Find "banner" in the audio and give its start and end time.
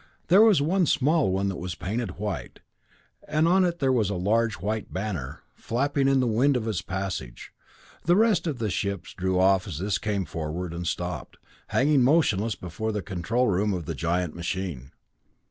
4.91-5.43